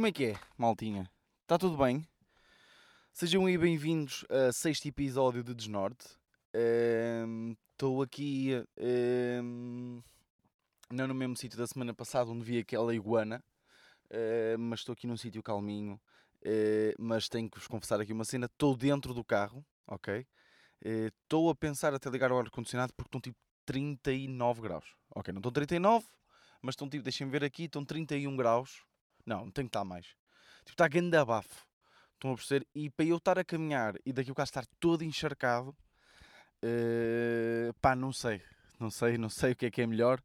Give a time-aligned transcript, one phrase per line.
[0.00, 1.10] Como é que é, maltinha?
[1.42, 2.08] Está tudo bem?
[3.12, 6.06] Sejam aí bem-vindos a sexto episódio de Desnorte.
[7.70, 10.00] Estou aqui ehm,
[10.90, 13.44] não no mesmo sítio da semana passada onde vi aquela iguana,
[14.08, 16.00] eh, mas estou aqui num sítio calminho.
[16.42, 20.26] eh, mas tenho que vos confessar aqui uma cena: estou dentro do carro, ok?
[20.80, 23.36] Estou a pensar até ligar o ar-condicionado porque estão tipo
[23.66, 24.96] 39 graus.
[25.14, 26.06] Ok, não estão 39,
[26.62, 28.88] mas estão tipo, deixem-me ver aqui, estão 31 graus.
[29.26, 30.06] Não, não tem que estar mais.
[30.60, 31.66] Tipo, está grande abafo.
[32.14, 32.66] Estão a perceber?
[32.74, 35.74] E para eu estar a caminhar e daqui o carro estar todo encharcado,
[36.62, 38.42] eh, pá, não sei.
[38.78, 40.22] Não sei, não sei o que é que é melhor,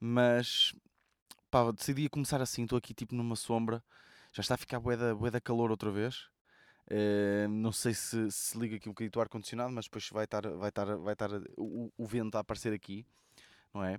[0.00, 0.74] mas
[1.50, 2.64] pá, decidi começar assim.
[2.64, 3.82] Estou aqui tipo numa sombra,
[4.32, 6.28] já está a ficar bué da, bué da calor outra vez.
[6.90, 10.46] Eh, não sei se, se liga aqui um bocadinho o ar-condicionado, mas depois vai estar,
[10.48, 13.06] vai estar, vai estar o, o vento a aparecer aqui,
[13.72, 13.98] não é?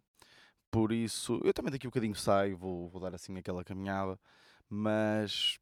[0.75, 4.19] Por isso, eu também daqui um bocadinho saio, vou, vou dar assim aquela caminhada,
[4.67, 5.57] mas,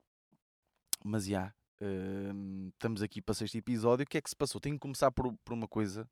[1.05, 4.05] mas já, hum, estamos aqui para sexto episódio.
[4.05, 4.59] O que é que se passou?
[4.59, 6.09] Tenho que começar por, por uma coisa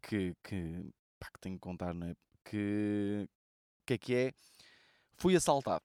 [0.00, 2.14] que, que, pá, que tenho que contar, não é?
[2.44, 3.28] Que,
[3.84, 4.32] que é que é?
[5.16, 5.84] Fui assaltado.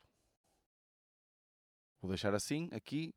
[1.99, 3.15] Vou deixar assim, aqui,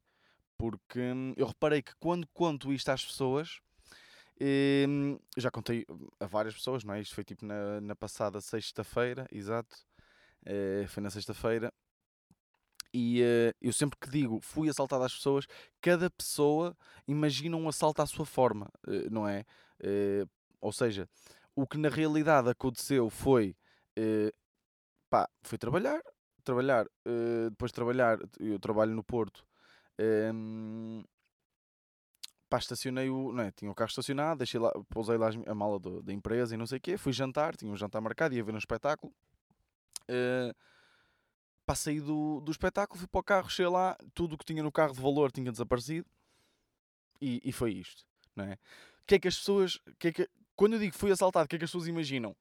[0.57, 3.61] porque hum, eu reparei que quando conto isto às pessoas,
[4.41, 5.85] eu já contei
[6.19, 7.01] a várias pessoas, não é?
[7.01, 9.77] Isto foi tipo na, na passada sexta-feira, exato.
[10.47, 11.73] Eh, foi na sexta-feira.
[12.93, 15.47] E eh, eu sempre que digo fui assaltado às pessoas,
[15.81, 19.45] cada pessoa imagina um assalto à sua forma, eh, não é?
[20.61, 21.09] Ou seja,
[21.55, 23.57] o que na realidade aconteceu foi,
[25.09, 26.01] pá, fui trabalhar,
[26.45, 26.87] trabalhar,
[27.51, 29.45] depois de trabalhar, eu trabalho no Porto,
[29.99, 31.03] ehm,
[32.51, 33.53] pá, estacionei o, não é?
[33.53, 36.67] Tinha o carro estacionado, deixei lá, pousei lá a mala do- da empresa e não
[36.67, 39.15] sei o quê, fui jantar, tinha um jantar marcado, ia ver um espetáculo.
[40.09, 40.53] Eh,
[41.65, 41.75] pá,
[42.05, 44.93] do, do espetáculo, fui para o carro, cheguei lá, tudo o que tinha no carro
[44.93, 46.07] de valor tinha desaparecido
[47.21, 48.55] e, e foi isto, não é?
[48.55, 51.49] O que é que as pessoas, que é que, quando eu digo fui assaltado, o
[51.49, 52.37] que é que as pessoas imaginam?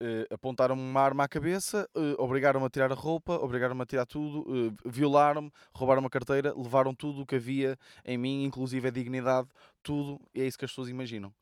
[0.00, 4.06] Eh, apontaram-me uma arma à cabeça, eh, obrigaram-me a tirar a roupa, obrigaram-me a tirar
[4.06, 8.90] tudo, eh, violaram-me, roubaram a carteira, levaram tudo o que havia em mim, inclusive a
[8.92, 9.48] dignidade,
[9.82, 11.32] tudo, e é isso que as pessoas imaginam.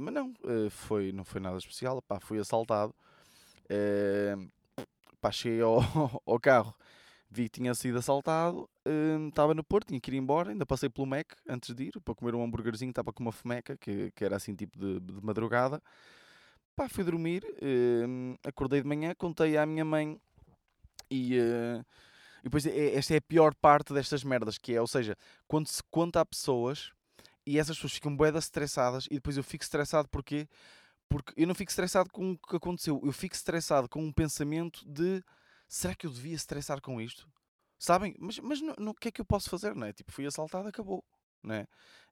[0.00, 0.32] Mas não,
[0.70, 2.94] foi, não foi nada especial, pá, fui assaltado.
[5.20, 5.80] Pá, cheguei ao,
[6.24, 6.74] ao carro,
[7.30, 8.68] vi que tinha sido assaltado,
[9.28, 12.14] estava no Porto, tinha que ir embora, ainda passei pelo Mac antes de ir, para
[12.14, 15.82] comer um hambúrguerzinho, estava com uma fomeca, que, que era assim tipo de, de madrugada.
[16.76, 20.20] Pá, fui dormir, hum, acordei de manhã, contei à minha mãe
[21.10, 21.38] e...
[21.38, 21.84] eh,
[22.40, 25.16] e depois, é- esta é a pior parte destas merdas, que é, ou seja,
[25.48, 26.92] quando se conta a pessoas
[27.46, 30.48] e essas pessoas ficam bué estressadas e depois eu fico estressado porque
[31.08, 34.84] porque eu não fico estressado com o que aconteceu, eu fico estressado com um pensamento
[34.88, 35.22] de
[35.68, 37.28] será que eu devia estressar com isto?
[37.78, 38.14] Sabem?
[38.18, 39.92] Mas, mas no, no- o que é que eu posso fazer, não é?
[39.92, 41.04] Tipo, fui assaltado, acabou,
[41.42, 41.66] não é?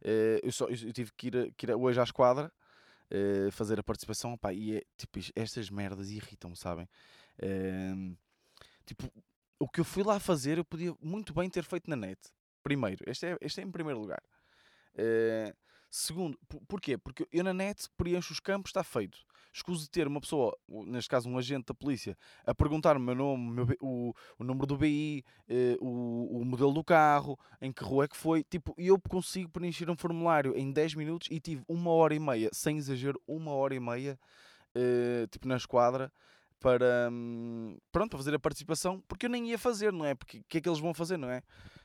[0.05, 2.53] Eh, eu, só, eu tive que ir, a- que ir a- hoje à esquadra
[3.11, 6.89] eh, fazer a participação, pá, e é, tipo, estas merdas irritam-me, sabem?
[8.87, 9.11] Tipo,
[9.59, 12.21] o que eu fui lá fazer, eu podia muito bem ter feito na net.
[12.63, 14.23] Primeiro, este é, este é em primeiro lugar.
[14.97, 15.55] Eh,
[15.91, 16.97] segundo, por- porquê?
[16.99, 19.19] Porque eu na net preencho os campos, está feito.
[19.55, 23.49] Escuso ter uma pessoa, neste caso um agente da polícia, a perguntar o meu nome,
[23.49, 27.85] o, meu o, o número do BI, eh, o, o modelo do carro, em que
[27.85, 28.43] rua é que foi.
[28.43, 32.51] Tipo, eu consigo preencher um formulário em 10 minutos e tive uma hora e meia,
[32.53, 34.19] sem exagero, uma hora e meia,
[34.75, 36.13] eh, tipo na esquadra,
[36.59, 40.17] para, hum, pronto, para fazer a participação, porque eu nem ia fazer, não é?
[40.17, 41.43] Porque o que é que eles vão fazer, não é?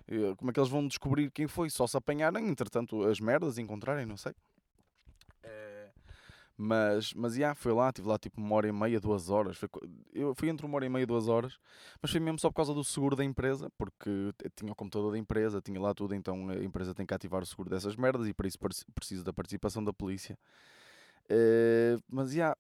[0.08, 1.70] Eh, Como é que eles vão descobrir quem foi?
[1.70, 4.34] Só se apanharem, entretanto, as merdas, encontrarem, não sei.
[6.62, 9.56] Mas, mas, já, foi lá, estive lá tipo uma hora e meia, duas horas.
[9.56, 9.70] Foi,
[10.14, 11.58] eu fui entre uma hora e meia e duas horas,
[12.02, 15.18] mas foi mesmo só por causa do seguro da empresa, porque tinha o computador da
[15.18, 18.34] empresa, tinha lá tudo, então a empresa tem que ativar o seguro dessas merdas e
[18.34, 20.38] para isso preci- preciso da participação da polícia.
[21.30, 22.54] Eh, mas, já,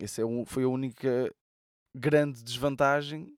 [0.00, 1.30] essa é um, foi a única
[1.94, 3.30] grande desvantagem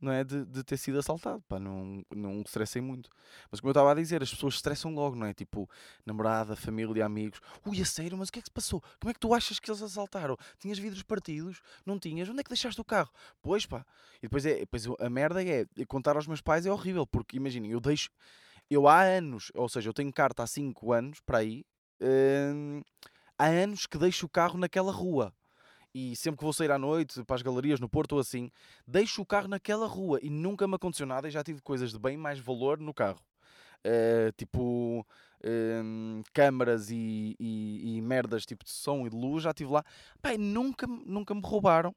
[0.00, 0.24] não é?
[0.24, 3.10] De, de ter sido assaltado, pá, não, não estressei muito.
[3.50, 5.34] Mas como eu estava a dizer, as pessoas estressam logo, não é?
[5.34, 5.68] Tipo,
[6.04, 7.40] namorada, família, amigos.
[7.66, 8.82] Ui, a sério, mas o que é que se passou?
[8.98, 10.36] Como é que tu achas que eles assaltaram?
[10.58, 11.60] Tinhas vidros partidos?
[11.84, 12.28] Não tinhas?
[12.28, 13.10] Onde é que deixaste o carro?
[13.42, 13.84] Pois pá.
[14.18, 17.70] E depois, é, depois a merda é, contar aos meus pais é horrível, porque imaginem,
[17.70, 18.10] eu deixo,
[18.70, 21.64] eu há anos, ou seja, eu tenho carta há 5 anos, para aí,
[22.00, 22.82] hum,
[23.38, 25.34] há anos que deixo o carro naquela rua
[25.94, 28.50] e sempre que vou sair à noite para as galerias no Porto ou assim,
[28.86, 31.98] deixo o carro naquela rua e nunca me aconteceu nada e já tive coisas de
[31.98, 33.20] bem mais valor no carro.
[33.82, 35.06] Eh, tipo
[35.44, 39.84] hum, câmaras e, e- e merdas tipo de som e de luz, já tive lá.
[40.32, 41.94] E nunca, nunca me roubaram.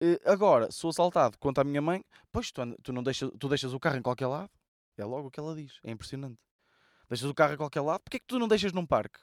[0.00, 3.72] Eh, agora, sou assaltado quanto à minha mãe, pois tu, tu não deixas, tu deixas
[3.72, 4.50] o carro em qualquer lado.
[4.96, 5.78] É logo o que ela diz.
[5.84, 6.38] É impressionante.
[7.08, 9.20] Deixas o carro em qualquer lado, porque é que tu não deixas num parque?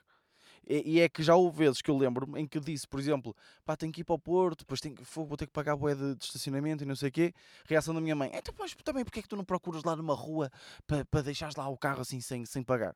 [0.68, 3.36] E, e é que já houve vezes que eu lembro-me em que disse, por exemplo,
[3.66, 6.16] pá, tenho que ir para o Porto, depois tenho, vou ter que pagar bué de,
[6.16, 7.34] de estacionamento e não sei o quê.
[7.66, 10.14] Reação da minha mãe, então, pois, também porque é que tu não procuras lá numa
[10.14, 10.52] rua
[10.86, 12.96] para, para deixares lá o carro assim sem, sem pagar?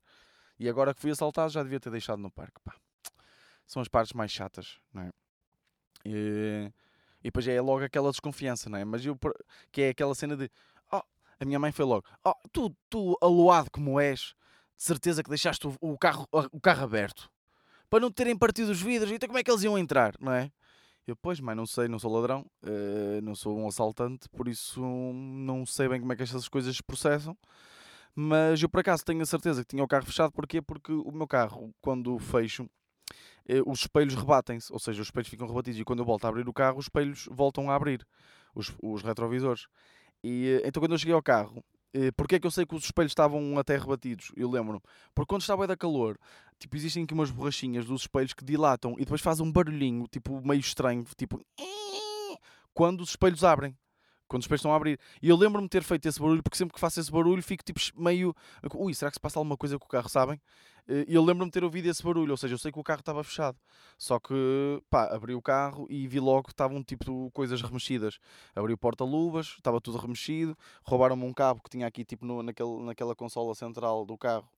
[0.60, 2.75] E agora que fui assaltado já devia ter deixado no parque, pá.
[3.66, 5.12] São as partes mais chatas, não é?
[6.06, 6.71] E,
[7.21, 8.86] e depois é logo aquela desconfiança, não é?
[8.86, 9.18] Mas eu,
[9.71, 10.51] que é aquela cena de,
[10.92, 11.01] oh,
[11.39, 14.36] a minha mãe foi logo, oh, tu, tu aloado como és,
[14.77, 17.32] de certeza que deixaste o, o carro, o carro aberto
[17.94, 20.51] para não terem partido os vidros, então como é que eles iam entrar, não é?
[21.06, 24.81] Eu, pois, mas não sei, não sou ladrão, eh, não sou um assaltante, por isso
[24.81, 27.38] não sei bem como é que estas coisas se processam.
[28.16, 30.60] Mas eu, por acaso, tenho a certeza que tinha o carro fechado, porquê?
[30.60, 32.68] Porque o meu carro, quando fecho,
[33.48, 36.30] eh, os espelhos rebatem-se, ou seja, os espelhos ficam rebatidos e quando eu volto a
[36.30, 38.04] abrir o carro, os espelhos voltam a abrir,
[38.56, 39.68] os, os retrovisores.
[40.24, 41.63] E eh, então, quando eu cheguei ao carro,
[42.18, 44.31] porque é que eu sei que os espelhos estavam até rebatidos?
[44.36, 44.81] Eu lembro-me,
[45.13, 46.18] porque quando estava da calor,
[46.63, 50.42] tipo, existem aqui umas borrachinhas dos espelhos que dilatam e depois fazem um barulhinho, tipo,
[50.45, 51.39] meio estranho, tipo,
[52.74, 53.77] quando os espelhos abrem.
[54.25, 54.98] Quando os espelhos estão a abrir.
[55.21, 57.63] E eu lembro-me de ter feito esse barulho, porque sempre que faço esse barulho fico
[57.63, 58.33] tipo meio.
[58.74, 60.42] Ui, será que se passa alguma coisa com o carro, sabem?
[60.88, 62.83] Eh, E eu lembro-me de ter ouvido esse barulho, ou seja, eu sei que o
[62.83, 63.57] carro estava fechado.
[63.95, 64.33] Só que,
[64.89, 68.18] pá, abri o carro e vi logo que estavam tipo coisas remexidas.
[68.56, 70.57] Abri o porta-luvas, estava tudo remexido.
[70.83, 74.50] Roubaram-me um cabo que tinha aqui, tipo, no, naquele, naquela consola central do carro.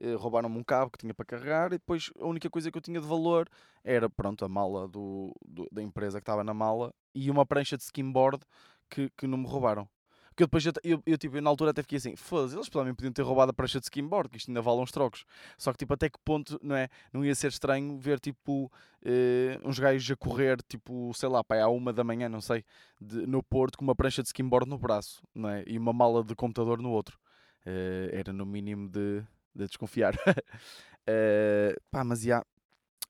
[0.00, 2.82] Eh, Roubaram-me um cabo que tinha para carregar e depois a única coisa que eu
[2.82, 3.48] tinha de valor
[3.84, 7.76] era, pronto, a mala do, do- da empresa que estava na mala e uma prancha
[7.76, 8.42] de skimboard
[8.88, 9.88] que, que não me roubaram.
[10.28, 12.94] Porque eu depois, eu, eu, eu, tipo, na altura até fiquei assim, foda-se, eles também
[12.94, 15.24] podiam ter roubado a prancha de skimboard, que isto ainda vale uns trocos.
[15.58, 16.88] Só que, tipo, até que ponto, não é?
[17.12, 18.70] Não ia ser estranho ver, tipo,
[19.04, 22.64] eh, uns gajos a correr, tipo, sei lá, pá, à uma da manhã, não sei,
[23.00, 25.64] de- no Porto, com uma prancha de skimboard no braço, não é?
[25.66, 27.18] E uma mala de computador no outro.
[27.66, 29.22] Eh, era no mínimo de,
[29.54, 30.14] de desconfiar.
[31.06, 32.44] Eh, pá, mas já,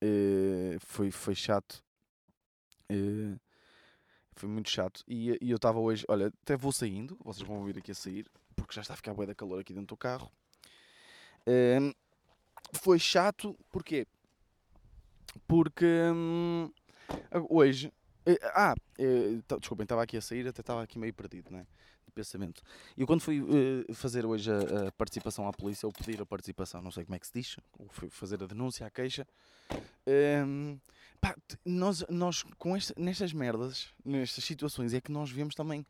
[0.00, 1.82] eh, foi, foi chato.
[2.88, 3.36] Eh,
[4.36, 5.02] foi muito chato.
[5.06, 8.26] E, e eu estava hoje, olha, até vou saindo, vocês vão ouvir aqui a sair,
[8.56, 10.30] porque já está a ficar bué da calor aqui dentro do carro.
[11.46, 11.92] Ehm,
[12.74, 14.06] foi chato, porquê?
[15.46, 16.70] Porque hum,
[17.48, 17.92] hoje.
[18.26, 18.74] eh, Ah,
[19.46, 21.66] tá- desculpem, estava aqui a sair, até estava aqui meio perdido, né?
[22.10, 22.60] De pensamento.
[22.96, 26.82] Eu quando fui eh, fazer hoje a, a participação à polícia, ou pedir a participação,
[26.82, 29.26] não sei como é que se diz, ou fui fazer a denúncia, a queixa,
[30.44, 30.78] hum,
[31.20, 35.86] pá, t- nós, nós com esta, nestas merdas, nestas situações, é que nós vemos também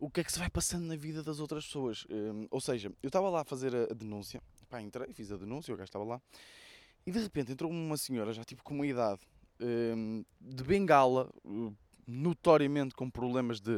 [0.00, 2.04] o que é que se vai passando na vida das outras pessoas.
[2.10, 5.36] Hum, ou seja, eu estava lá a fazer a, a denúncia, pá, entrei, fiz a
[5.36, 6.20] denúncia, o gajo estava lá,
[7.06, 9.20] e de repente entrou uma senhora, já tipo com uma idade,
[9.60, 11.72] hum, de bengala, uh,
[12.10, 13.70] notoriamente com problemas de,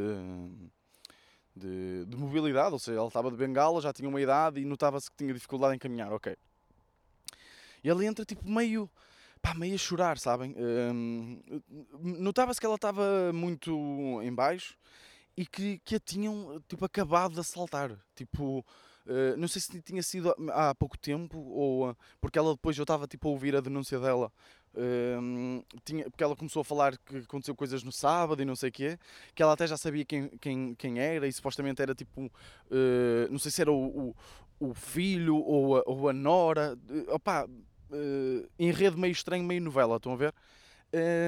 [1.60, 5.10] de, de mobilidade, ou seja, ela estava de bengala, já tinha uma idade e notava-se
[5.10, 6.36] que tinha dificuldade em caminhar, ok.
[7.82, 8.88] E ela entra tipo meio,
[9.40, 10.54] pá, meio a chorar, sabem?
[10.58, 11.40] Hum,
[12.18, 14.76] Notava-se que ela estava muito em baixo
[15.36, 17.92] e que, que a tinham tipo acabado de assaltar.
[18.14, 18.64] Tipo,
[19.10, 22.82] eh, não sei se tinha sido há pouco tempo ou ah, porque ela depois eu
[22.84, 24.32] estava tipo a ouvir a denúncia dela.
[25.20, 28.68] hum, tinha, porque ela começou a falar que aconteceu coisas no sábado e não sei
[28.68, 28.98] o quê,
[29.34, 32.30] que ela até já sabia quem, quem, quem era e supostamente era tipo,
[32.70, 34.10] eh, não sei se era o,
[34.60, 37.48] o, o filho ou a, ou a nora, eh, opá,
[37.92, 40.34] eh, enredo meio estranho, meio novela, estão a ver?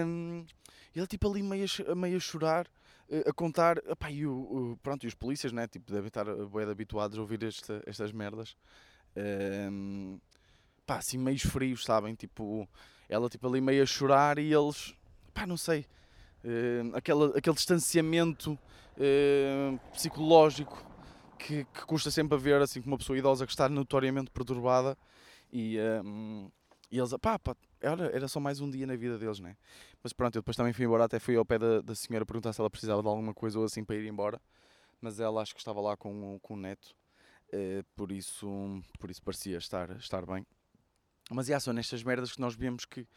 [0.06, 0.44] Hum,
[0.94, 2.70] e ele tipo ali meio a, meio a chorar, eh,
[3.26, 4.32] a contar, opá, e, o,
[4.72, 8.12] o- pronto, e os polícias, né, tipo, devem estar bem habituados a ouvir esta- estas
[8.12, 8.56] merdas.
[9.16, 10.18] Hum,
[10.86, 12.14] pá, assim meio frios, sabem?
[12.14, 12.68] Tipo,
[13.08, 14.94] ela tipo ali meio a chorar e eles,
[15.34, 15.86] pá, não sei,
[16.44, 18.58] hum, aquela, aquele distanciamento
[18.98, 20.84] hum, psicológico
[21.38, 24.96] que, que custa sempre a ver, assim, com uma pessoa idosa que está notoriamente perturbada
[25.52, 26.50] e, hum,
[26.92, 29.56] e eles, pá, pá, era, era só mais um dia na vida deles, né?
[30.02, 32.52] Mas pronto, eu depois também fui embora, até fui ao pé da, da senhora perguntar
[32.52, 34.38] se ela precisava de alguma coisa ou assim para ir embora,
[35.00, 36.94] mas ela acho que estava lá com, com o neto,
[37.50, 38.46] eh, por, isso,
[39.00, 40.46] por isso parecia estar, estar bem.
[41.30, 43.08] Mas já são nestas merdas que nós vemos que,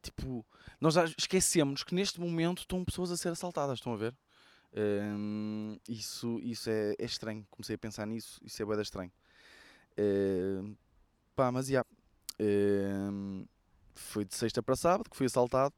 [0.00, 0.42] tipo,
[0.80, 4.16] nós esquecemos que neste momento estão pessoas a ser assaltadas, estão a ver?
[4.74, 9.12] Hum, isso isso é, é estranho, comecei a pensar nisso, isso é da estranho.
[9.98, 10.74] Hum,
[11.36, 11.84] pá, mas já,
[13.94, 15.74] foi de sexta para sábado que fui assaltado.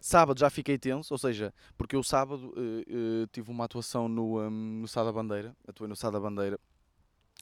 [0.00, 4.38] Sábado já fiquei tenso, ou seja, porque eu sábado eh, eh, tive uma atuação no,
[4.38, 6.58] hum, no Sá da Bandeira, atuei no Sá da Bandeira,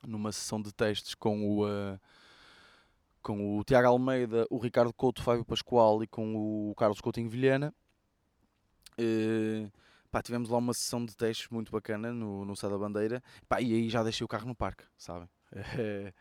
[0.07, 1.99] numa sessão de testes com o, eh,
[3.23, 7.28] com o Tiago Almeida, o Ricardo Couto, o Fábio Pascoal e com o Carlos Coutinho
[7.28, 7.75] Vilhena.
[8.97, 9.69] Eh,
[10.11, 13.23] Pá, tivemos lá uma sessão de testes muito bacana no, no Sá da Bandeira.
[13.49, 15.28] Pá, e aí já deixei o carro no parque, sabem?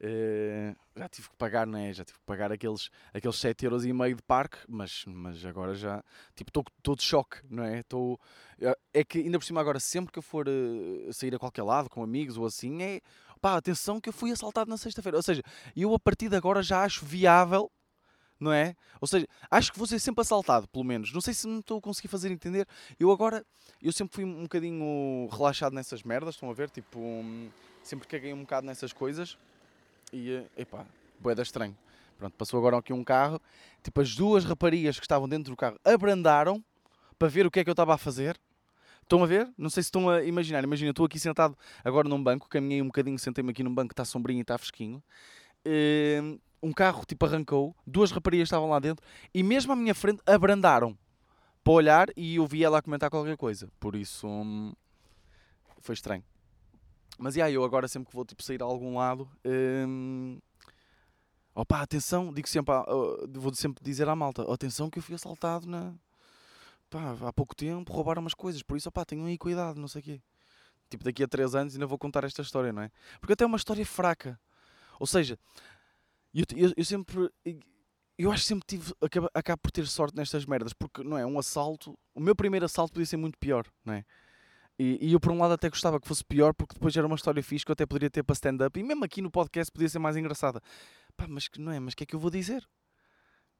[0.00, 1.92] Eh, já tive que pagar, né?
[1.92, 5.74] Já tive que pagar aqueles, aqueles 7 euros e meio de parque, mas, mas agora
[5.74, 6.02] já,
[6.34, 7.82] tipo, estou de choque, não é?
[7.82, 8.18] Tô,
[8.92, 11.90] é que ainda por cima agora, sempre que eu for uh, sair a qualquer lado
[11.90, 13.00] com amigos ou assim, é,
[13.40, 15.16] pá, atenção que eu fui assaltado na sexta-feira.
[15.16, 15.42] Ou seja,
[15.76, 17.70] eu a partir de agora já acho viável
[18.40, 18.76] não é?
[19.00, 21.12] Ou seja, acho que vou ser sempre assaltado, pelo menos.
[21.12, 22.66] Não sei se me estou a conseguir fazer entender.
[22.98, 23.44] Eu agora,
[23.82, 26.70] eu sempre fui um bocadinho relaxado nessas merdas, estão a ver?
[26.70, 27.50] Tipo, um,
[27.82, 29.36] sempre caguei um bocado nessas coisas.
[30.12, 30.86] E, eh, epá,
[31.20, 31.76] boeda estranho.
[32.18, 33.40] Pronto, passou agora aqui um carro.
[33.82, 36.62] Tipo, as duas raparigas que estavam dentro do carro abrandaram
[37.18, 38.38] para ver o que é que eu estava a fazer.
[39.02, 39.48] Estão a ver?
[39.56, 40.62] Não sei se estão a imaginar.
[40.64, 43.94] Imagina, estou aqui sentado agora num banco, caminhei um bocadinho, sentei-me aqui num banco que
[43.94, 45.02] está sombrinho e está fresquinho.
[45.66, 50.20] Uh, um carro tipo arrancou, duas raparigas estavam lá dentro e mesmo à minha frente
[50.26, 50.96] abrandaram
[51.62, 53.70] para olhar e eu vi ela a comentar qualquer coisa.
[53.78, 54.72] Por isso hum,
[55.80, 56.24] foi estranho.
[57.18, 59.28] Mas e aí, eu agora sempre que vou tipo, sair a algum lado,
[61.54, 62.72] opa, atenção, digo sempre,
[63.32, 65.94] vou sempre dizer à malta, atenção que eu fui assaltado na,
[66.88, 70.00] pá, há pouco tempo, roubaram umas coisas, por isso, opá, tenham aí cuidado, não sei
[70.00, 70.22] o quê.
[70.88, 72.90] Tipo, daqui a 3 anos ainda vou contar esta história, não é?
[73.20, 74.40] Porque até é uma história fraca.
[74.98, 75.38] Ou seja,
[76.32, 77.30] eu, eu, eu sempre.
[78.16, 78.94] Eu acho que sempre tive.
[79.00, 81.26] Acabo, acabo por ter sorte nestas merdas, porque não é?
[81.26, 81.96] Um assalto.
[82.14, 84.04] O meu primeiro assalto podia ser muito pior, não é?
[84.78, 87.16] E, e eu, por um lado, até gostava que fosse pior, porque depois era uma
[87.16, 88.78] história fixe que eu até poderia ter para stand-up.
[88.78, 90.60] E mesmo aqui no podcast podia ser mais engraçada.
[91.16, 91.80] Pá, mas que não é?
[91.80, 92.66] Mas o que é que eu vou dizer?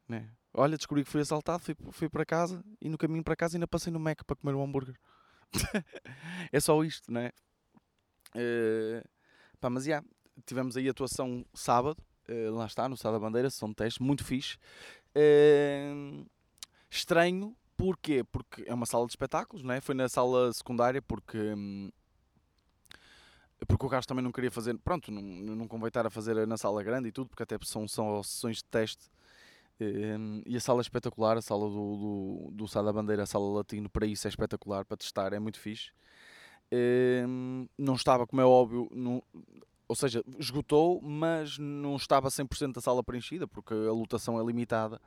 [0.09, 0.31] Né?
[0.55, 3.67] Olha, descobri que fui assaltado, fui, fui para casa e no caminho para casa ainda
[3.67, 4.99] passei no Mac para comer um hambúrguer.
[6.53, 7.33] é só isto, não é?
[8.35, 9.07] Uh,
[9.61, 10.09] pá, mas já, yeah,
[10.47, 14.59] tivemos aí atuação sábado Uh, lá está, no Sá da Bandeira, são testes, muito fixe.
[15.17, 16.27] Uh,
[16.91, 18.25] estranho, porquê?
[18.25, 19.80] Porque é uma sala de espetáculos, não é?
[19.80, 21.38] Foi na sala secundária porque.
[21.38, 21.90] Um,
[23.66, 26.56] porque o Carlos também não queria fazer, pronto, não, não convém estar a fazer na
[26.56, 29.11] sala grande e tudo, porque até são, são sessões de teste.
[29.80, 33.26] Um, e a sala é espetacular, a sala do, do, do Sá da Bandeira, a
[33.26, 35.90] sala latino, para isso é espetacular, para testar, é muito fixe.
[36.73, 38.88] Um, não estava, como é óbvio,
[39.88, 45.00] ou seja, esgotou, mas não estava 100% da sala preenchida, porque a lotação é limitada.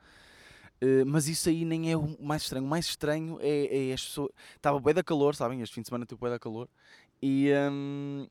[0.82, 2.64] Uh, mas isso aí nem é o mais estranho.
[2.64, 4.30] O mais estranho é, é as pessoas.
[4.56, 5.60] Estava da calor, sabem?
[5.60, 6.68] Este fim de semana teve bem da calor.
[7.22, 7.50] E.
[7.70, 8.26] Um,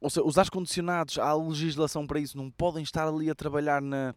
[0.00, 4.14] ou seja, os ar-condicionados, há legislação para isso, não podem estar ali a trabalhar na,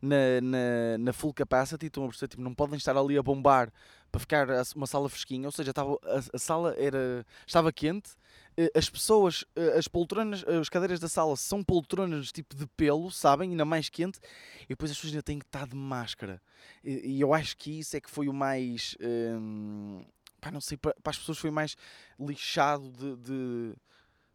[0.00, 2.30] na, na, na full capacity, estão a perceber?
[2.30, 3.70] Tipo, não podem estar ali a bombar
[4.12, 8.12] para ficar uma sala fresquinha, ou seja, estava, a, a sala era, estava quente
[8.56, 12.66] eh, as pessoas, eh, as poltronas, eh, as cadeiras da sala são poltronas tipo de
[12.66, 13.50] pelo, sabem?
[13.50, 14.18] Ainda mais quente.
[14.64, 16.40] E depois as pessoas ainda têm que estar de máscara.
[16.84, 18.96] E, eu acho que isso é que foi o mais.
[19.00, 20.04] Hum,
[20.40, 21.76] pá, não sei, para, as pessoas foi mais
[22.18, 23.74] lixado de, de,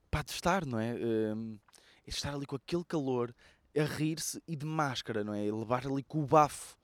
[0.09, 0.93] pá, de estar, não é?
[0.95, 1.57] Hum,
[2.07, 3.35] estar ali com aquele calor,
[3.77, 5.41] a rir-se e de máscara, não é?
[5.51, 6.77] Levar ali com o bafo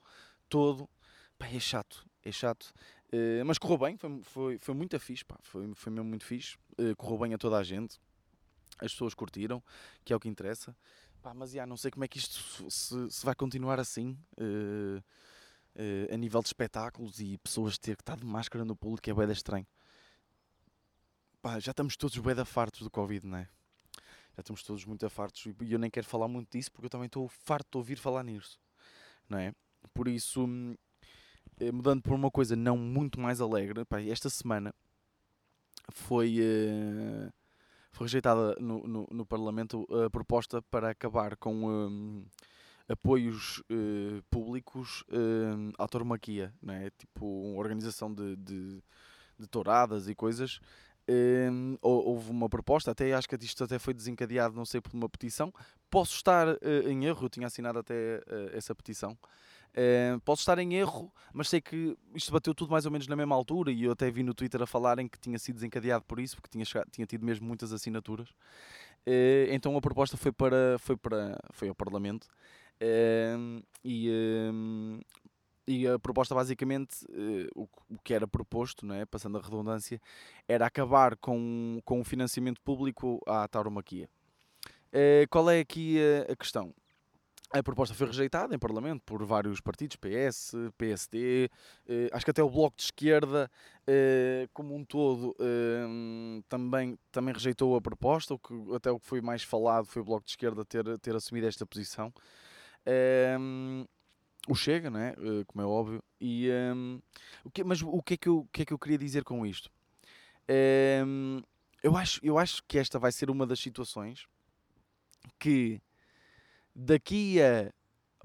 [0.49, 0.89] todo.
[1.37, 2.73] Pá, é chato, é chato.
[3.11, 6.57] Uh, mas correu bem, foi, foi, foi muito fixe, pá, foi, foi mesmo muito fixe.
[6.77, 7.99] Uh, correu bem a toda a gente,
[8.79, 9.61] as pessoas curtiram,
[10.03, 10.75] que é o que interessa.
[11.21, 15.03] Pá, mas já, não sei como é que isto se, se vai continuar assim, uh,
[16.11, 19.31] a nível de espetáculos e pessoas ter que estar de máscara no público, é bem
[19.31, 19.65] estranho.
[21.41, 23.49] Pá, já estamos todos bem fartos do Covid, não é?
[24.35, 27.05] Já estamos todos muito fartos e eu nem quero falar muito disso porque eu também
[27.05, 28.59] estou farto de ouvir falar nisso,
[29.29, 29.53] não é?
[29.93, 30.75] Por isso hum,
[31.71, 34.73] mudando por uma coisa não muito mais alegre, pá, esta semana
[35.91, 37.31] foi, uh,
[37.91, 42.25] foi rejeitada no, no, no, Parlamento a proposta para acabar com um,
[42.87, 46.89] apoios uh, públicos uh, à tauromaquia, né?
[46.97, 48.83] tipo uma organização de, de,
[49.37, 50.59] de touradas e coisas.
[51.05, 55.09] Um, houve uma proposta, até acho que isto até foi desencadeado, não sei, por uma
[55.09, 55.53] petição.
[55.89, 56.47] Posso estar
[56.85, 58.21] em erro, eu tinha assinado até
[58.53, 59.17] essa petição.
[59.75, 63.15] Uh, posso estar em erro, mas sei que isto bateu tudo mais ou menos na
[63.15, 66.19] mesma altura e eu até vi no Twitter a falarem que tinha sido desencadeado por
[66.19, 68.29] isso, porque tinha, chegado, tinha tido mesmo muitas assinaturas.
[69.07, 72.27] Uh, então a proposta foi, para, foi, para, foi ao Parlamento
[72.81, 74.11] uh, e,
[75.67, 77.03] e a proposta basicamente,
[77.55, 79.05] o, o que era proposto, não é?
[79.05, 79.99] passando a redundância,
[80.47, 84.07] era acabar com, com o financiamento público à tauromaquia.
[85.31, 86.75] qual é aqui a, a questão?
[87.55, 91.51] A proposta foi rejeitada em Parlamento por vários partidos, PS, PSD,
[91.87, 93.47] eh, acho que até o Bloco de Esquerda,
[93.85, 99.05] eh, como um todo, eh, também, também rejeitou a proposta, o que, até o que
[99.05, 102.11] foi mais falado foi o Bloco de Esquerda ter, ter assumido esta posição.
[104.49, 105.11] o Chega, não é?
[105.11, 106.03] Uh, como é óbvio.
[106.19, 106.99] E, um,
[107.43, 109.23] o que, mas o que, é que eu, o que é que eu queria dizer
[109.23, 109.71] com isto?
[111.83, 114.25] Eu, acho, eu acho que esta vai ser uma das situações
[115.37, 115.79] que
[116.75, 117.71] daqui a,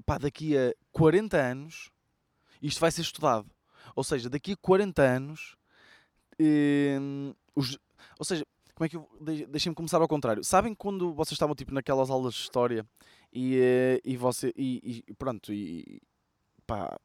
[0.05, 1.91] pá, daqui a 40 anos
[2.61, 3.49] isto vai ser estudado.
[3.95, 5.55] Ou seja, daqui a 40 anos,
[6.39, 7.77] um, os,
[8.17, 9.09] ou seja, como é que eu.
[9.49, 10.43] Deixem-me começar ao contrário.
[10.43, 12.85] Sabem quando vocês estavam tipo naquelas aulas de história
[13.33, 14.53] e, eh, e você.
[14.55, 16.01] E, e pronto, e
[16.65, 16.97] pá.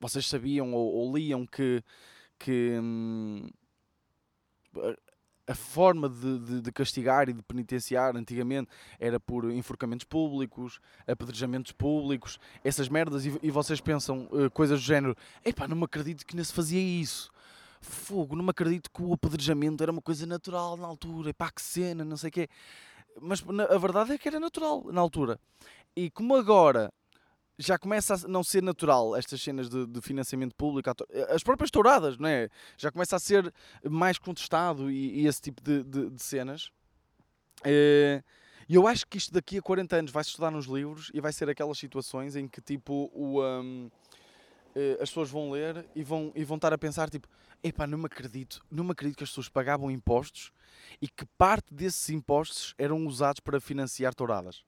[0.00, 1.82] Vocês sabiam ou, ou liam que.
[2.38, 3.48] que hum,
[5.52, 11.72] a forma de, de, de, castigar e de penitenciar antigamente era por enforcamentos públicos, apedrejamentos
[11.72, 16.26] públicos, essas merdas, e, e vocês pensam uh, coisas do género: epá, não me acredito
[16.26, 17.30] que não se fazia isso
[17.84, 21.60] fogo, não me acredito que o apedrejamento era uma coisa natural na altura, pá, que
[21.60, 22.48] cena, não sei o quê.
[23.20, 25.38] Mas a verdade é que era natural na altura.
[25.96, 26.92] E como agora
[27.62, 30.90] já começa a não ser natural estas cenas de, de, financiamento público,
[31.28, 32.48] as próprias touradas, não é?
[32.76, 33.52] Já começa a ser
[33.88, 36.70] mais contestado e, e esse tipo de, de, de cenas.
[37.64, 38.22] Eh,
[38.68, 41.20] e eu acho que isto daqui a 40 anos vai se estudar nos livros e
[41.20, 43.42] vai ser aquelas situações em que tipo o.
[43.42, 43.90] Um,
[44.74, 47.28] eh, as pessoas vão ler e vão, e vão estar a pensar tipo,
[47.62, 50.52] epá, não me acredito, não me acredito que as pessoas pagavam impostos
[51.00, 54.64] e que parte desses impostos eram usados para financiar touradas.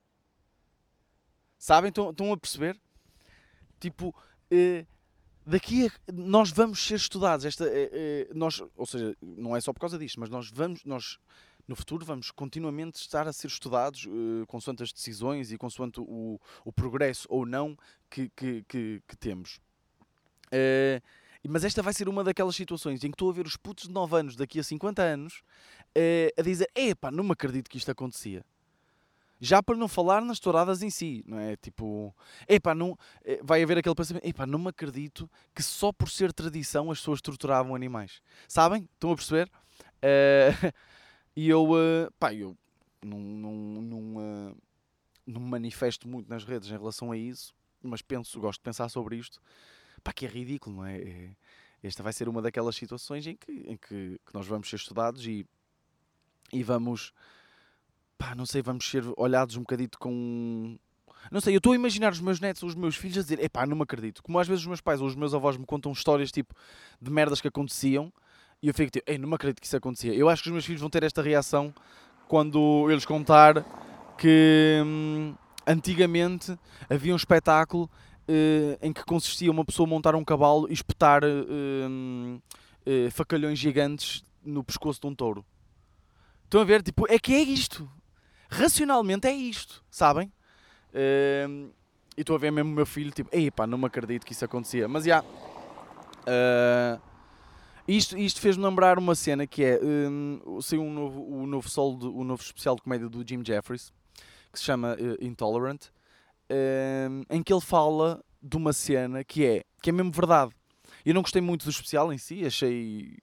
[1.58, 1.88] Sabem?
[1.88, 2.78] Estão a perceber?
[3.80, 4.14] Tipo,
[4.50, 4.86] eh,
[5.46, 7.44] daqui a, nós vamos ser estudados.
[7.44, 10.84] Esta, eh, eh, nós, ou seja, não é só por causa disto, mas nós vamos,
[10.84, 11.18] nós
[11.66, 16.38] no futuro vamos continuamente estar a ser estudados uh, consoante as decisões e consoante o,
[16.64, 17.76] o progresso ou não
[18.10, 19.58] que, que, que, que temos.
[20.48, 21.00] Uh,
[21.48, 23.92] mas esta vai ser uma daquelas situações em que estou a ver os putos de
[23.92, 25.42] 9 anos daqui a 50 anos
[25.96, 28.44] uh, a dizer: Epá, não me acredito que isto acontecia.
[29.40, 31.56] Já para não falar nas touradas em si, não é?
[31.56, 32.14] Tipo,
[32.48, 36.32] epá, não, eh, vai haver aquele pensamento: epá, não me acredito que só por ser
[36.32, 38.22] tradição as pessoas torturavam animais.
[38.48, 38.88] Sabem?
[38.94, 39.50] Estão a perceber?
[39.96, 40.72] Uh,
[41.36, 42.56] e eu, uh, pá, eu
[43.02, 44.56] não, não, não, uh,
[45.26, 49.16] me manifesto muito nas redes em relação a isso, mas penso, gosto de pensar sobre
[49.16, 49.40] isto
[50.04, 50.98] pá, que é ridículo, não é?
[50.98, 51.36] é?
[51.82, 55.26] Esta vai ser uma daquelas situações em que, em que, que nós vamos ser estudados
[55.26, 55.46] e,
[56.52, 57.12] e vamos,
[58.18, 60.76] pá, não sei, vamos ser olhados um bocadito com.
[61.30, 63.66] Não sei, eu estou a imaginar os meus netos, os meus filhos a dizer, epá,
[63.66, 64.22] não me acredito.
[64.22, 66.54] Como às vezes os meus pais ou os meus avós me contam histórias tipo
[67.00, 68.12] de merdas que aconteciam
[68.62, 70.14] e eu fico tipo, ei, não me acredito que isso acontecia.
[70.14, 71.74] Eu acho que os meus filhos vão ter esta reação
[72.28, 73.62] quando eles contar
[74.16, 75.34] que hum,
[75.66, 76.56] antigamente
[76.88, 77.90] havia um espetáculo
[78.28, 82.36] uh, em que consistia uma pessoa montar um cavalo e espetar uh,
[82.86, 85.44] uh, facalhões gigantes no pescoço de um touro.
[86.44, 86.82] Estão a ver?
[86.82, 87.90] Tipo, é que é isto.
[88.48, 90.32] Racionalmente é isto, sabem?
[92.16, 94.32] e estou a ver mesmo o meu filho, tipo, ei pá, não me acredito que
[94.32, 94.86] isso acontecia.
[94.86, 95.24] Mas já.
[96.26, 97.00] Yeah,
[97.86, 101.98] isto, isto fez-me lembrar uma cena que é um, saiu um novo, o novo solo,
[101.98, 103.92] de, o novo especial de comédia do Jim Jeffries
[104.50, 105.86] que se chama uh, Intolerant
[106.50, 110.52] um, em que ele fala de uma cena que é, que é mesmo verdade.
[111.04, 113.18] Eu não gostei muito do especial em si, achei.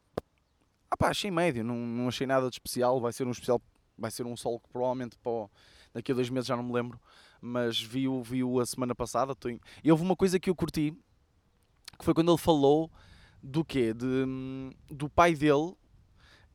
[0.90, 3.00] Ah pá, achei médio, não, não achei nada de especial.
[3.00, 3.62] Vai ser um especial,
[4.02, 5.48] vai ser um solo que provavelmente para
[5.94, 7.00] daqui a dois meses já não me lembro,
[7.40, 9.34] mas vi-o vi a semana passada.
[9.46, 9.60] Em...
[9.84, 10.92] E houve uma coisa que eu curti,
[11.98, 12.92] que foi quando ele falou
[13.42, 13.94] do quê?
[13.94, 14.26] De,
[14.90, 15.76] do pai dele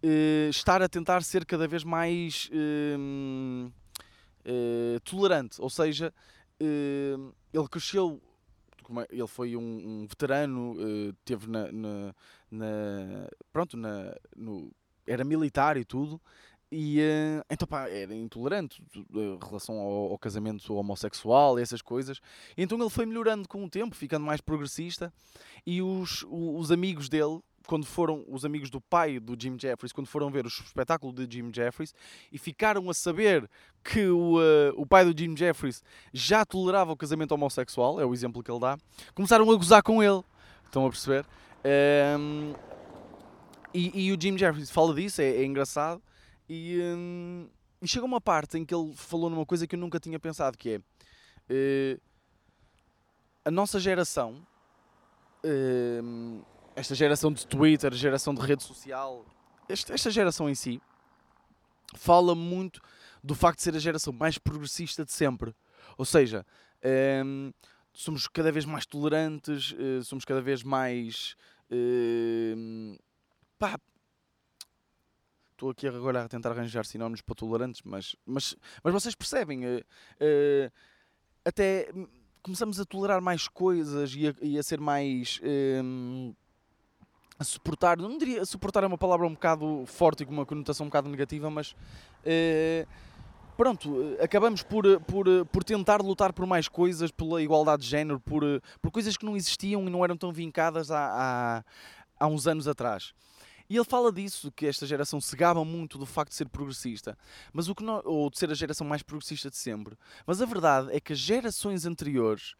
[0.02, 3.72] uh, estar a tentar ser cada vez mais uh,
[4.46, 6.12] uh, tolerante, ou seja,
[6.61, 8.20] uh, ele cresceu,
[9.00, 12.14] é, ele foi um, um veterano, uh, teve na, na,
[12.50, 12.66] na,
[13.52, 14.70] pronto, na, no,
[15.06, 16.20] era militar e tudo,
[16.70, 18.83] e uh, então pá, era intolerante
[19.14, 22.20] em relação ao, ao, casamento homossexual essas coisas.
[22.57, 25.12] Então ele foi melhorando com o tempo, ficando mais progressista.
[25.64, 30.09] E os, os amigos dele, quando foram os amigos do pai do Jim Jeffries, quando
[30.09, 31.94] foram ver o espetáculo de Jim Jeffries
[32.33, 33.48] e ficaram a saber
[33.85, 38.12] que o, uh, o pai do Jim Jeffries já tolerava o casamento homossexual, é o
[38.12, 38.76] exemplo que ele dá,
[39.14, 40.22] começaram a gozar com ele.
[40.64, 41.24] Estão a perceber?
[41.64, 42.55] Um, ehm,
[43.72, 46.02] e, e, o Jim Jeffries fala disso, é, é engraçado.
[46.48, 47.48] E, um,
[47.82, 50.56] e chega uma parte em que ele falou numa coisa que eu nunca tinha pensado,
[50.56, 50.80] que
[51.50, 52.00] é uh,
[53.44, 54.46] a nossa geração.
[55.44, 59.24] Uh, esta geração de Twitter, geração de rede social,
[59.68, 60.80] esta, geração em si,
[61.94, 62.80] fala muito
[63.22, 65.54] do facto de ser a geração mais progressista de sempre.
[65.96, 66.44] Ou seja,
[67.24, 67.52] um,
[67.92, 71.35] somos cada vez mais tolerantes, uh, somos cada vez mais.
[71.70, 72.96] Uh,
[73.59, 73.78] pá,
[75.56, 79.78] estou aqui agora a tentar arranjar sinónimos para tolerantes, mas, mas, mas vocês percebem, uh,
[79.80, 80.72] uh,
[81.44, 81.88] até
[82.42, 85.40] começamos a tolerar mais coisas e a, e a ser mais.
[85.82, 86.34] hum,
[87.38, 90.86] a suportar, não diria suportar é uma palavra um bocado forte e com uma conotação
[90.86, 91.76] um bocado negativa, mas
[92.24, 92.86] eh,
[93.58, 98.42] pronto, acabamos por, por, por tentar lutar por mais coisas, pela igualdade de género, por,
[98.80, 101.64] por coisas que não existiam e não eram tão vincadas há, há,
[102.18, 103.12] há uns anos atrás.
[103.68, 107.18] E ele fala disso, que esta geração se gaba muito do facto de ser progressista,
[107.52, 109.96] mas o que não, ou de ser a geração mais progressista de sempre.
[110.26, 112.55] Mas a verdade é que as gerações anteriores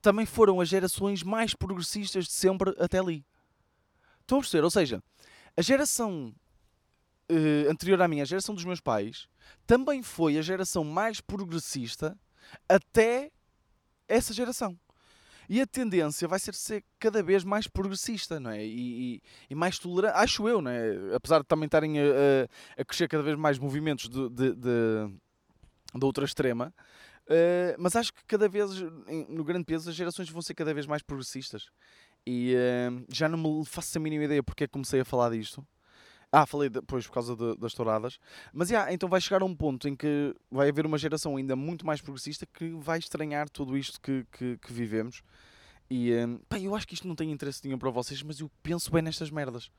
[0.00, 3.24] também foram as gerações mais progressistas de sempre até ali.
[4.20, 4.64] Estão a perceber?
[4.64, 5.02] Ou seja,
[5.56, 6.34] a geração
[7.28, 9.28] eh, anterior à minha, a geração dos meus pais,
[9.66, 12.18] também foi a geração mais progressista
[12.68, 13.30] até
[14.06, 14.78] essa geração.
[15.48, 18.64] E a tendência vai ser ser cada vez mais progressista, não é?
[18.64, 21.14] E, e- e mais tolerante, acho eu, não é?
[21.14, 25.14] Apesar de também estarem a, a- a crescer cada vez mais movimentos de, de, de-
[25.94, 26.74] da outra extrema,
[27.28, 28.70] eh, mas acho que cada vez,
[29.28, 31.70] no grande peso, as gerações vão ser cada vez mais progressistas.
[32.26, 35.30] E eh, já não me faço a mínima ideia porque é que comecei a falar
[35.30, 35.66] disto.
[36.30, 38.18] Ah, falei depois por causa de- das touradas.
[38.52, 41.86] Mas já, então vai chegar um ponto em que vai haver uma geração ainda muito
[41.86, 45.22] mais progressista que vai estranhar tudo isto que, que, que vivemos.
[45.90, 48.50] E hum, pá, eu acho que isto não tem interesse nenhum para vocês, mas eu
[48.62, 49.70] penso bem nestas merdas.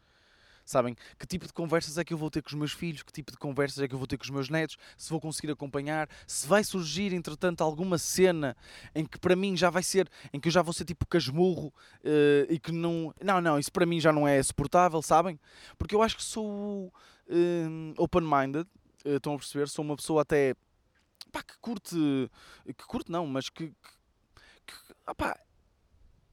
[0.70, 0.96] Sabem?
[1.18, 3.02] Que tipo de conversas é que eu vou ter com os meus filhos?
[3.02, 4.78] Que tipo de conversas é que eu vou ter com os meus netos?
[4.96, 6.08] Se vou conseguir acompanhar?
[6.28, 8.56] Se vai surgir, entretanto, alguma cena
[8.94, 11.74] em que para mim já vai ser, em que eu já vou ser tipo casmurro
[12.04, 13.12] eh, e que não.
[13.20, 15.40] Não, não, isso para mim já não é suportável, sabem?
[15.76, 16.94] Porque eu acho que sou
[17.28, 18.68] hum, open-minded,
[19.06, 19.68] eh, estão a perceber?
[19.70, 20.54] Sou uma pessoa até.
[21.32, 22.30] pá, que curte.
[22.68, 23.70] que curte não, mas que.
[23.70, 23.74] que,
[24.68, 25.36] que opá,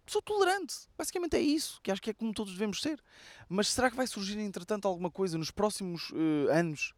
[0.07, 0.75] sou tolerante.
[0.97, 3.03] Basicamente é isso, que acho que é como todos devemos ser.
[3.49, 6.95] Mas será que vai surgir, entretanto, alguma coisa nos próximos eh, anos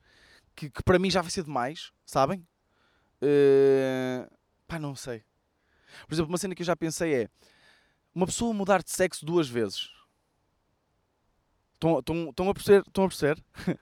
[0.55, 1.92] que, que para mim já vai ser demais?
[2.05, 2.47] Sabem?
[3.21, 4.29] Eh,
[4.66, 5.25] pá, não sei.
[6.07, 7.29] Por exemplo, uma cena que eu já pensei é
[8.14, 9.90] uma pessoa mudar de sexo duas vezes.
[11.75, 12.83] Estão, estão, estão a perceber?
[12.87, 13.44] Estão a perceber?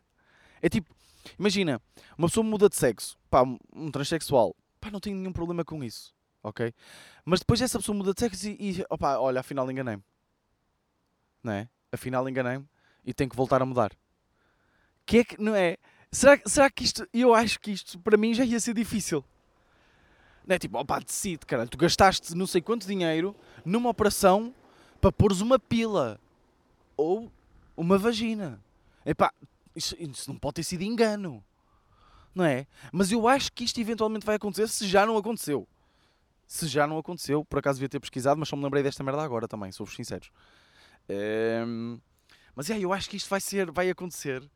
[0.60, 0.94] é tipo,
[1.38, 1.80] imagina,
[2.16, 6.14] uma pessoa muda de sexo, pá, um transexual, pá, não tenho nenhum problema com isso,
[6.46, 6.72] ok?
[7.24, 10.02] Mas depois essa pessoa muda de sexo e, e opá, olha, afinal enganei-me.
[11.42, 11.68] Não é?
[11.92, 12.64] Afinal enganei-me
[13.04, 13.92] e tenho que voltar a mudar.
[15.04, 15.76] Que é que, não é?
[16.10, 19.24] Será, que- será que isto, eu acho que isto para mim já ia ser difícil.
[20.46, 24.54] Não é tipo, opá, decide, caralho, tu gastaste não sei quanto dinheiro numa operação
[25.00, 26.20] para pôres uma pila
[26.96, 27.30] ou
[27.76, 28.60] uma vagina.
[29.04, 29.32] Epá,
[29.74, 31.44] isso, isso não pode ter sido engano.
[32.34, 32.66] Não é?
[32.92, 35.66] Mas eu acho que isto eventualmente vai acontecer se já não aconteceu.
[36.46, 39.22] Se já não aconteceu, por acaso devia ter pesquisado, mas só me lembrei desta merda
[39.22, 40.30] agora também, sou-vos sinceros.
[41.08, 41.98] Ehm,
[42.54, 44.48] mas é, eu acho que isto vai ser, vai acontecer.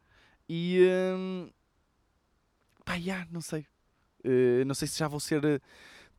[0.48, 1.50] E ehm,
[2.84, 2.94] pá,
[3.30, 3.66] não sei.
[4.24, 5.60] Eh, não sei se já vou ser eh,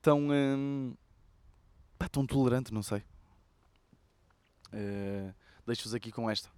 [0.01, 0.93] tão ehm,
[1.97, 3.03] pá, tão tolerante, não sei.
[4.73, 5.33] Eh,
[5.65, 6.49] Deixo-vos aqui com esta.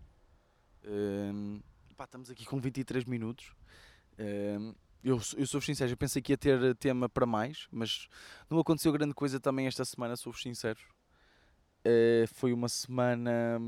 [0.86, 1.60] Ehm,
[1.96, 3.54] pá, estamos aqui com 23 minutos.
[5.04, 8.08] Eu, sou- eu sou sincero, eu pensei que ia ter eh, tema para mais, mas
[8.50, 10.80] não aconteceu grande coisa também esta semana, sou-vos sincero.
[11.84, 13.60] Eh, foi uma semana.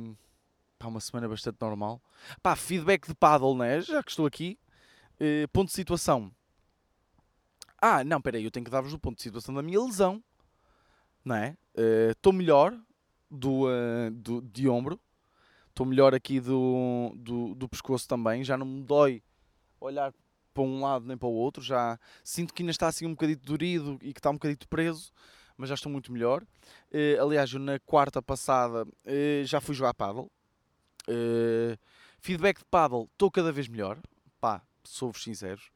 [0.80, 2.02] Pá, uma semana bastante normal.
[2.41, 3.82] Pá, feedback de paddle, né?
[3.82, 4.58] Já que estou aqui.
[5.19, 6.32] Eh, ponto de situação.
[7.82, 10.24] Ah, não, peraí, eu tenho que dar-vos o ponto de situação da minha lesão.
[11.24, 11.58] Não é?
[12.12, 12.78] Estou melhor
[13.30, 13.65] do,
[14.13, 15.00] do, de ombro.
[15.69, 18.43] Estou melhor aqui do, do, do pescoço também.
[18.43, 19.21] Já não me dói
[19.80, 20.13] olhar
[20.56, 21.62] para um lado nem para o outro.
[21.62, 25.12] Já sinto que ainda está assim um bocadito dorido e que está um bocadito preso.
[25.58, 26.44] Mas já estou muito melhor.
[26.91, 30.30] Eh, aliás, na quarta passada eh, já fui jogar paddle.
[31.08, 31.78] Eh,
[32.20, 34.00] feedback de paddle, estou cada vez melhor.
[34.39, 35.70] Pá, sou-vos sinceros.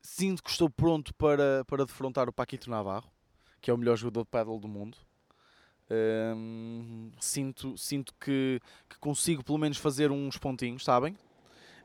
[0.00, 3.10] Sinto que estou pronto para, para defrontar o Paquito Navarro,
[3.60, 4.96] que é o melhor jogador de paddle do mundo.
[5.90, 11.16] Ehm, sinto sinto que, que consigo pelo menos fazer uns pontinhos, sabem?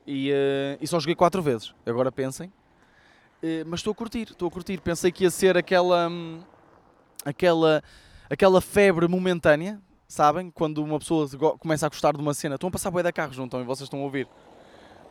[0.06, 1.74] E, eh, e só joguei quatro vezes.
[1.84, 2.52] Agora pensem.
[3.42, 4.80] Eh, mas estou a curtir, estou a curtir.
[4.80, 6.08] Pensei que ia ser aquela.
[6.08, 6.40] hum,
[7.24, 7.82] aquela.
[8.30, 10.50] aquela febre momentânea, sabem?
[10.50, 12.54] Quando uma pessoa começa a gostar de uma cena.
[12.54, 13.60] Estão a passar bué da carros, não estão?
[13.60, 14.28] E vocês estão a ouvir.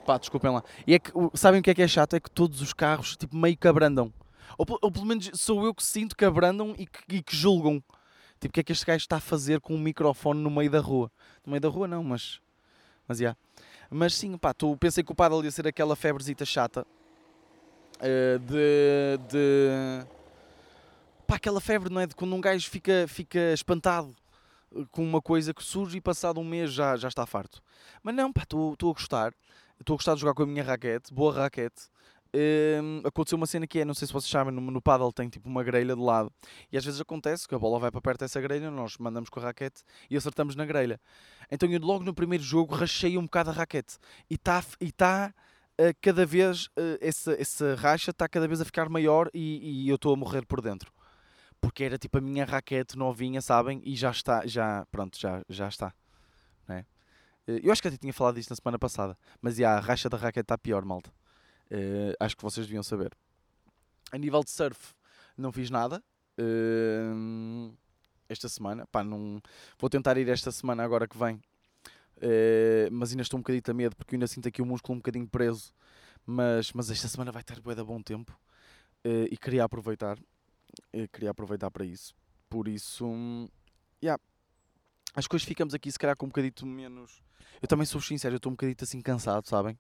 [0.06, 0.64] Pá, desculpem lá.
[0.86, 2.16] E é que, sabem o que é que é chato?
[2.16, 4.14] É que todos os carros, tipo, meio que abrandam.
[4.58, 7.84] Ou, ou pelo menos sou eu que sinto que abrandam e que, e que julgam.
[8.40, 10.70] Tipo, o que é que este gajo está a fazer com um microfone no meio
[10.70, 11.12] da rua?
[11.44, 12.40] No meio da rua não, mas...
[13.08, 13.36] Mas, já.
[13.90, 16.86] Mas sim, pá, tu, pensei que o paddle ia ser aquela febrezita chata.
[18.02, 19.18] eh, de...
[19.30, 20.06] de...
[21.28, 22.08] Pá, aquela febre, não é?
[22.08, 24.16] De quando um gajo fica, fica espantado
[24.76, 27.62] eh, com uma coisa que surge e passado um mês já, já está farto.
[28.04, 29.34] Mas não, pá, estou a gostar.
[29.80, 31.90] Estou a gostar de jogar com a minha raquete, boa raquete.
[32.36, 35.30] Hum, aconteceu uma cena que é, não sei se vocês sabem, no, no paddle tem
[35.30, 36.32] tipo uma grelha de lado.
[36.72, 39.40] E às vezes acontece que a bola vai para perto dessa grelha, nós mandamos com
[39.40, 41.00] a raquete e acertamos na grelha.
[41.52, 43.98] Então eu logo no primeiro jogo rachei um bocado a raquete.
[44.30, 45.34] E está e tá,
[45.80, 49.90] uh, cada vez, uh, essa, essa racha está cada vez a ficar maior e, e
[49.90, 50.92] eu estou a morrer por dentro.
[51.62, 53.82] Porque era tipo a minha raquete novinha, sabem?
[53.84, 55.94] E já está, já, pronto, já, já está.
[56.68, 56.86] Né?
[57.48, 59.18] Eu acho que até tinha falado disto na semana passada.
[59.42, 61.12] Mas já, a racha da raquete está pior, malta.
[61.72, 63.16] Uh, acho que vocês deviam saber.
[64.12, 64.94] A nível de surf,
[65.38, 66.04] não fiz nada.
[66.40, 67.74] Uh,
[68.30, 68.86] esta semana.
[68.88, 69.42] Pá, não...
[69.78, 71.36] Vou tentar ir esta semana agora que vem.
[72.18, 75.00] Uh, mas ainda estou um bocadinho a medo porque ainda sinto aqui o músculo um
[75.00, 75.74] bocadinho preso.
[76.26, 78.38] Mas, mas esta semana vai ter bué bom tempo.
[79.04, 80.18] E queria aproveitar.
[81.14, 82.16] Queria aproveitar para isso.
[82.50, 83.48] Por isso, um,
[84.04, 84.20] yeah.
[85.16, 87.24] As coisas ficamos aqui se calhar com um bocadito menos.
[87.62, 89.78] Eu também sou sincero, eu estou um bocadito assim cansado, sabem?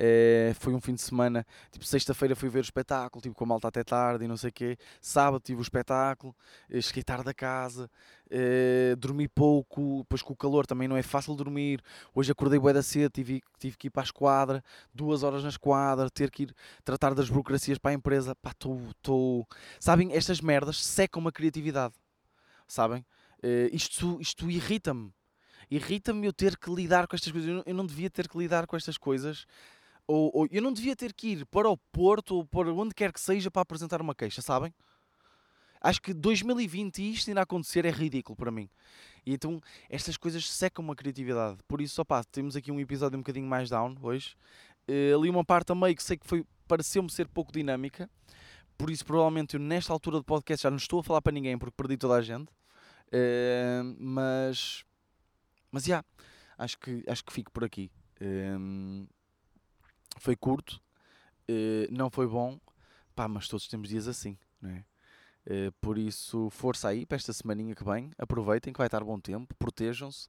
[0.00, 3.46] É, foi um fim de semana, tipo, sexta-feira fui ver o espetáculo, tipo, com a
[3.48, 4.78] malta até tarde e não sei o quê.
[5.00, 6.32] Sábado tive o espetáculo,
[6.70, 7.90] eh, cheguei tarde a casa,
[8.30, 11.82] é, dormi pouco, depois com o calor também não é fácil dormir.
[12.14, 14.62] Hoje acordei bué da cedo, tive, tive que ir para a esquadra,
[14.94, 18.36] duas horas na esquadra, ter que ir tratar das burocracias para a empresa.
[18.36, 19.48] Pá, estou...
[19.80, 21.94] Sabem, estas merdas secam a criatividade,
[22.68, 23.04] sabem?
[23.42, 25.12] É, isto isto irrita-me.
[25.70, 27.62] Irrita-me eu ter que lidar com estas coisas.
[27.66, 29.46] Eu não devia ter que lidar com estas coisas
[30.08, 33.12] ou, ou, eu não devia ter que ir para o Porto ou para onde quer
[33.12, 34.74] que seja para apresentar uma queixa, sabem?
[35.80, 38.68] Acho que 2020 e isto ainda acontecer é ridículo para mim.
[39.24, 41.58] E então estas coisas secam uma criatividade.
[41.68, 44.34] Por isso, opá, temos aqui um episódio um bocadinho mais down hoje.
[44.88, 48.10] Uh, ali uma parte a meio que sei que foi pareceu-me ser pouco dinâmica.
[48.78, 51.58] Por isso, provavelmente, eu nesta altura do podcast já não estou a falar para ninguém
[51.58, 52.50] porque perdi toda a gente.
[53.08, 54.84] Uh, mas,
[55.70, 56.06] mas já, yeah,
[56.56, 57.90] acho que, acho que fico por aqui.
[58.20, 59.06] Uh,
[60.18, 60.80] foi curto,
[61.50, 62.58] uh, não foi bom,
[63.14, 64.84] pá, mas todos temos dias assim, não é?
[65.46, 69.18] Uh, por isso, força aí para esta semaninha que vem, aproveitem que vai estar bom
[69.18, 70.28] tempo, protejam-se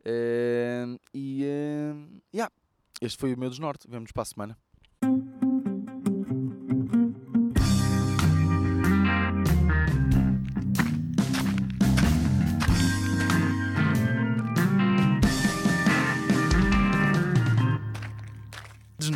[0.00, 2.52] uh, e uh, yeah,
[3.00, 3.88] este foi o meu desnorte.
[3.88, 4.58] Vemo-nos para a semana.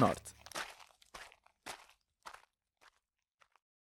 [0.03, 0.32] Desnorte.